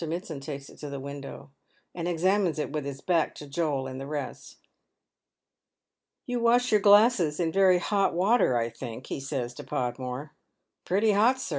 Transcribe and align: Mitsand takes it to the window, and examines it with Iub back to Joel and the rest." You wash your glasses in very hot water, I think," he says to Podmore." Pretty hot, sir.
Mitsand 0.07 0.41
takes 0.41 0.67
it 0.67 0.79
to 0.79 0.89
the 0.89 0.99
window, 0.99 1.51
and 1.93 2.07
examines 2.07 2.57
it 2.57 2.71
with 2.71 2.87
Iub 2.87 3.05
back 3.05 3.35
to 3.35 3.45
Joel 3.45 3.85
and 3.85 4.01
the 4.01 4.07
rest." 4.07 4.57
You 6.25 6.39
wash 6.39 6.71
your 6.71 6.81
glasses 6.81 7.39
in 7.39 7.51
very 7.51 7.77
hot 7.77 8.15
water, 8.15 8.57
I 8.57 8.71
think," 8.71 9.05
he 9.05 9.19
says 9.19 9.53
to 9.53 9.63
Podmore." 9.63 10.33
Pretty 10.87 11.11
hot, 11.11 11.39
sir. 11.39 11.49